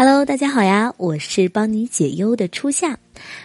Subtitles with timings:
[0.00, 3.00] Hello，大家好呀，我是帮你解忧的初夏。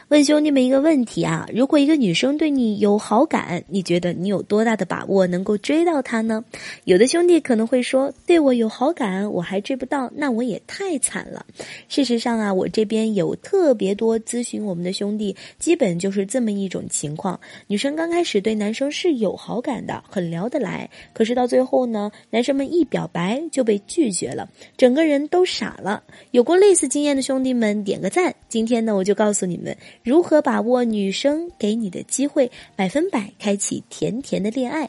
[0.10, 6.44] 问兄弟们一个问题啊，如果一个女生对你有好感，你觉得你有多大的把握能够追到她呢？
[6.84, 11.46] 有的兄弟可能会说，对我有好感，我还追不到，那我也太惨了。
[11.90, 26.04] 事实上啊，我这边有特别多咨询我们的兄弟，基本就是这么一种情况：女生刚开始对男生是有好感的，很聊得来，可是到最后呢，男生们一表白就被拒绝了，整个人都傻了。
[26.32, 28.36] 有过类似经验的兄弟们点个赞。
[28.54, 29.76] 今天呢，我就告诉你们。
[30.04, 34.88] 如何把握女生给你的机会，百分百开启甜甜的恋爱？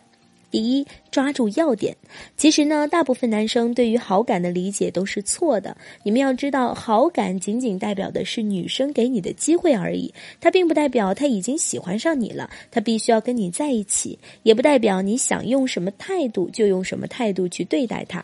[0.51, 1.97] 第一，抓住要点。
[2.37, 5.75] 其实呢，大部分男生对于好感的理解都是错的。
[6.03, 10.13] 你们要知道，好感仅仅代表的是女生给你的机会而已，
[10.43, 18.23] 它并不代表她已经喜欢上你了，她必须要跟你在一起，也不代表你想用什么态度就用什么态度去对待她。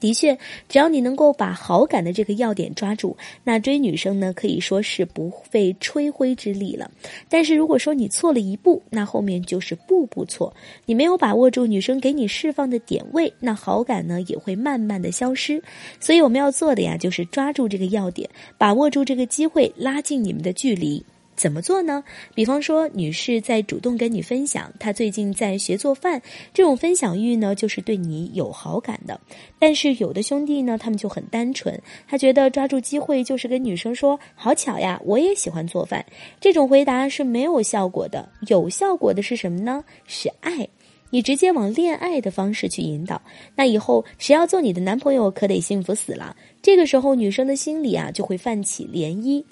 [0.00, 0.36] 的确，
[0.68, 6.90] 只要你能够把好感的这个要点抓住，那追女生呢可以说是不费吹灰之力了。
[7.28, 10.54] 但是如果说你错了一步，那后面就是步步错。
[10.84, 15.62] 你没有把握住女生给你释放的点位，那好感呢也会慢慢的消失。
[15.98, 21.04] 所以我们要做的呀，就是抓住这个要点，把握住这个机会，拉近你们的距离。
[21.36, 22.02] 怎么做呢？
[22.34, 26.22] 比方说，女士在主动跟你分享她最近在学做饭，
[26.54, 29.20] 这种分享欲呢，就是对你有好感的。
[29.58, 36.04] 但是有的兄弟呢，他们就很单纯，他觉得抓住机会就是跟女生说：“好巧呀，我也喜欢做饭。”
[36.40, 38.28] 这种回答是没有效果的。
[38.48, 39.84] 有效果的是什么呢？
[40.06, 40.66] 是爱，
[41.10, 43.20] 你直接往恋爱的方式去引导。
[43.54, 46.34] 那以后谁要做你的男朋友，可得幸福死了。
[46.62, 49.44] 这个时候，女生的心里啊，就会泛起涟漪。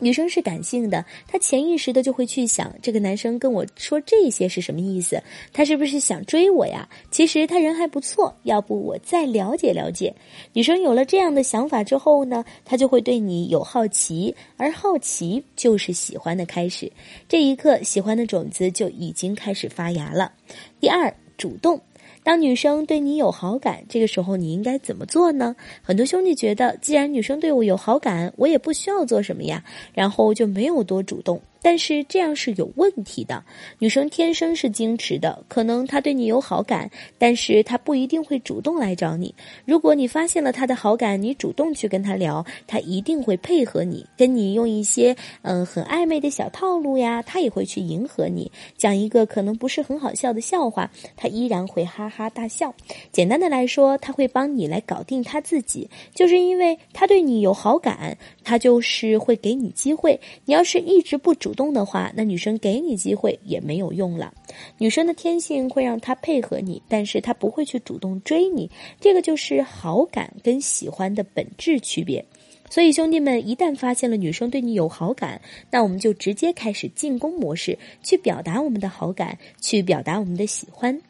[0.00, 5.22] 女生是感性的，她潜意识的就会去想，这个男生跟我说这些是什么意思？
[5.52, 6.88] 他是不是想追我呀？
[7.10, 10.14] 其实他人还不错，要不我再了解了解。
[10.52, 16.90] 女生有了这样的想法之后呢，她就会对你有好奇，而好奇就是喜欢的开始。
[17.28, 20.32] 这一刻，喜欢的种子就已经开始发芽了。
[20.78, 21.80] 第二，主动。
[22.26, 25.54] 当女生对你有好感，这个时候你应该怎么做呢？
[25.80, 29.62] 很多兄弟觉得，既然女生对我有好感，我也不需要做什么呀，
[29.94, 31.40] 然后就没有多主动。
[31.66, 33.42] 但是这样是有问题的。
[33.80, 36.88] 女生天生是矜持的，可能她对你有好感，
[37.18, 39.34] 但是她不一定会主动来找你。
[39.64, 48.48] 如果你发现了她的好感，你主动去跟她聊，她一定会配合你，跟你用一些嗯很暧昧的小套路呀，她也会去迎合你。
[48.76, 52.72] 讲一个可能不是很好笑的笑话，她依然会哈哈大笑。
[53.10, 60.20] 简单的来说，她会帮你来搞定她自己，就是因为她对你有好感，她就是会给你机会。
[60.44, 64.32] 你要是一直不主，动的话，那女生给你机会也没有用了。
[64.78, 68.70] 女生的天性会让她配合你，但是她不会去主动追你。
[69.00, 72.24] 这个就是好感跟喜欢的本质区别。
[72.68, 75.40] 所以兄弟们，一旦发现了女生对你有好感，
[75.70, 81.00] 那我们就直接开始进攻模式，去表达我们的好感，去表达我们的喜欢。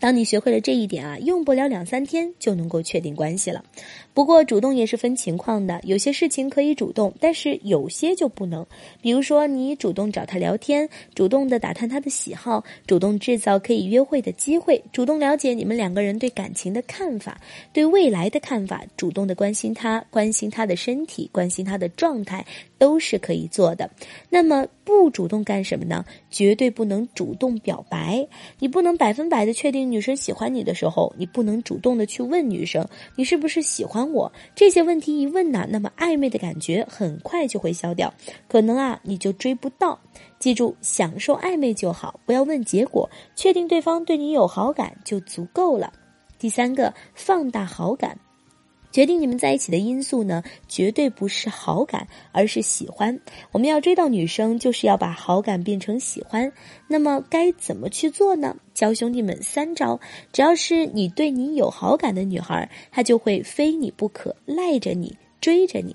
[0.00, 3.64] 当你学会了这一点啊，用不了两三天就能够确定关系了。
[4.14, 8.66] 不过主动也是分情况的，有些事情可以主动，但是有些就不能。
[9.00, 17.40] 比如说，你主动找他聊天，主动的打探他的喜好，主动制造可以约会的机会，主动了解你们两个人对感情的看法，
[17.72, 22.44] 对未来的看法，主动的关心他，关心他的身体，关心他的状态，
[22.78, 23.90] 都是可以做的。
[24.30, 26.04] 那么不主动干什么呢？
[26.30, 28.26] 绝对不能主动表白，
[28.58, 29.90] 你不能百分百的确定。
[29.90, 32.86] 女生喜欢你的时候，你不能主动的去问女生
[33.16, 38.12] 你是不是喜欢我这些问题一问呢，那么暧昧的感觉很快就会消掉，
[38.48, 39.98] 可能啊你就追不到。
[40.38, 45.92] 记住，享受暧昧就好，不要问结果，确定对方对你有好感就足够了。
[46.38, 48.16] 第三个，放大好感。
[48.90, 53.20] 决定你们在一起的因素呢，绝对不是好感，而是喜欢。
[53.52, 56.52] 我们要追到女生，就是要把好感变成喜欢。
[56.88, 58.56] 那么该怎么去做呢？
[58.74, 60.00] 教兄弟们三招，
[60.32, 65.94] 只要是你对你有好感的女孩，她就会非你不可，赖着你，追着你。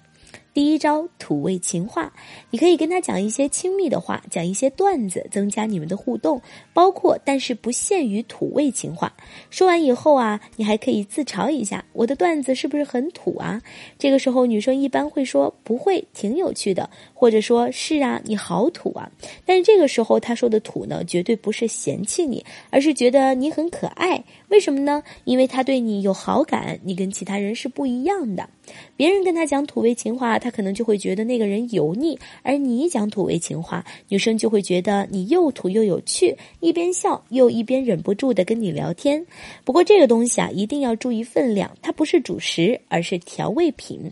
[0.53, 2.13] 第一招土味情话，
[2.51, 6.39] 你可以跟他讲一些亲密的话，讲一些段子，增加你们的互动，
[6.73, 9.11] 包括但是不限于土味情话。
[9.49, 13.59] 说完以后啊，你还可以自嘲一下，我的段子是不是很土啊？
[13.97, 19.11] 这个时候女生一般会说不会，挺有趣的，或者说是啊，你好土啊。
[19.45, 24.23] 但是这个时候他说的土呢，绝对不是嫌弃你，而是觉得你很可爱。
[24.49, 25.01] 为什么呢？
[25.23, 28.47] 因为他对你有好感，你跟其他人是不一样的。
[28.95, 39.25] 别人跟他讲土味情话，他可能就会觉得那个人油腻；而你讲土味情话，女生就会觉得你又土又有趣，一边笑又一边忍不住的跟你聊天。
[39.63, 44.11] 不过这个东西啊，一定要注意分量，它不是主食，而是调味品。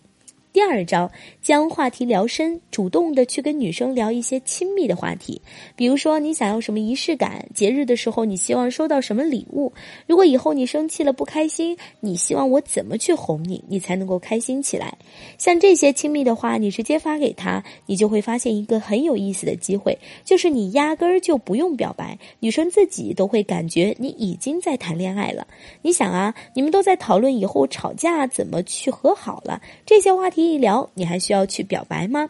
[0.54, 1.10] 第二招，
[1.42, 5.42] 将话题聊深，主动的去跟女生聊一些亲密的话题。
[5.78, 7.46] 比如说，你想要什么仪式感？
[7.56, 9.72] 节日的时候，你希望收到什么礼物？
[10.08, 14.98] 如果以后你生气了不开心，你希望我怎么去哄你，你才能够开心起来？
[15.38, 25.48] 像这些亲密的话，你直接发给他，你就会发现一个很有意思的机会，就是你压根儿就不用表白，女生自己都会感觉你已经在谈恋爱了。
[25.82, 30.41] 你想啊，你们都在讨论以后吵架怎么去和好了，这些话题。
[30.42, 32.30] 一聊，你还需要去表白吗？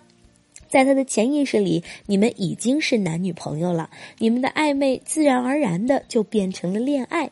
[0.68, 7.30] 在他的潜意识里，你们已经是男女朋友了，你们的暧昧自然而然的就变成了恋爱。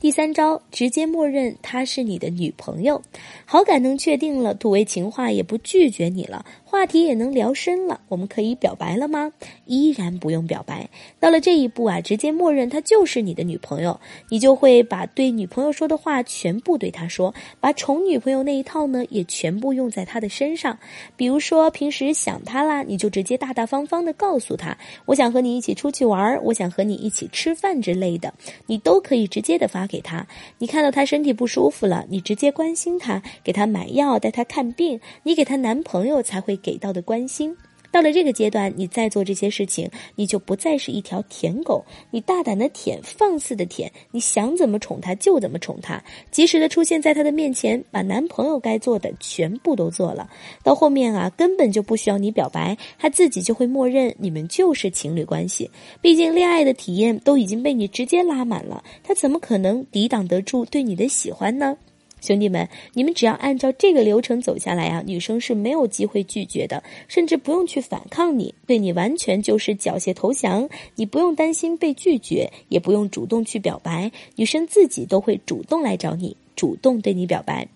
[0.00, 3.02] 第三招，直接默认她是你的女朋友，
[3.44, 6.44] 好感能确定了，土味情话也不拒绝你了。
[6.64, 9.32] 话题也能聊深了，我们可以表白了吗？
[9.64, 10.88] 依然不用表白。
[11.18, 13.98] 到了这一步啊，直接默认她就是你的女朋友，
[14.28, 20.78] 你就会把对女朋友说的话全部对她说，把宠女朋友那一套呢也全部用在她的身上。
[21.16, 24.76] 比如说平时想她啦，你就直接大大方方的告诉她，
[25.06, 28.32] 我想和你一起出去玩，我想和你一起吃饭之类的，
[28.66, 30.24] 你都可以直接的发给他。
[30.58, 36.56] 你看到他身体不舒服了，你直接关心他，给他买药，带他看病，你给她男朋友才会。
[36.68, 37.56] 给到的关心，
[37.90, 50.28] 到了这个阶段，你再做这些事情，你就不再是一条舔狗，你大胆的舔，放肆的舔，你想怎么宠他就怎么宠他，及时的出现在他的面前，把男朋友该做的全部都做了。
[50.62, 55.70] 到后面啊，根本就不需要你表白，他自己就会默认你们就是情侣关系。
[56.00, 61.76] 毕竟恋爱的体验都已经被你直接拉满了，他怎么可能抵挡得住对你的喜欢呢？
[62.20, 70.68] 兄弟们，你们只要按照这个流程走下来啊，女生是没有机会拒绝的，甚至不用去反抗你，对你完全就是缴械投降。
[70.96, 77.68] 你不用担心被拒绝，也不用主动去表白，女生自己都会主动来找你，主动对你表白。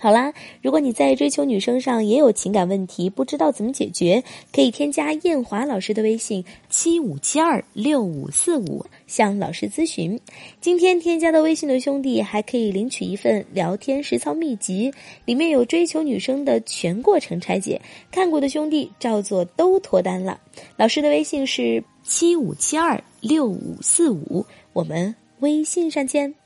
[0.00, 4.22] 好啦，如果你在追求女生上也有情感问题，不知道怎么解决，
[4.52, 10.20] 可以添加艳华老师的微信七五七二六五四五向老师咨询。
[10.60, 14.92] 今天添加的微信的兄弟还可以领取一份聊天实操秘籍，
[15.24, 17.80] 里面有追求女生的全过程拆解，
[18.12, 20.40] 看过的兄弟照做都脱单了。
[20.76, 26.37] 老师的微信是七五七二六五四五，我们微信上见。